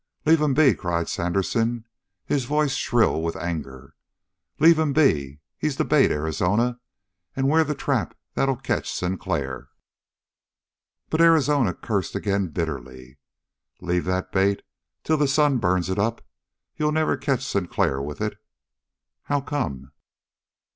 "Leave 0.25 0.41
him 0.41 0.55
be!" 0.55 0.73
cried 0.73 1.07
Sandersen, 1.07 1.85
his 2.25 2.45
voice 2.45 2.73
shrill 2.73 3.21
with 3.21 3.35
anger. 3.35 3.93
"Leave 4.57 4.79
him 4.79 4.93
be! 4.93 5.41
He's 5.59 5.77
the 5.77 5.85
bait, 5.85 6.09
Arizona, 6.09 6.79
and 7.35 7.47
we're 7.47 7.63
the 7.63 7.75
trap 7.75 8.17
that'll 8.33 8.55
catch 8.57 8.91
Sinclair." 8.91 9.69
But 11.11 11.21
Arizona 11.21 11.75
cursed 11.75 12.15
again 12.15 12.47
bitterly. 12.47 13.19
"Leave 13.79 14.05
that 14.05 14.31
bait 14.31 14.61
lie 14.63 14.63
till 15.03 15.17
the 15.17 15.27
sun 15.27 15.59
burns 15.59 15.87
it 15.87 15.99
up. 15.99 16.25
You'll 16.75 16.91
never 16.91 17.15
catch 17.15 17.45
Sinclair 17.45 18.01
with 18.01 18.21
it." 18.21 18.39
"How 19.25 19.39
come?" 19.39 19.91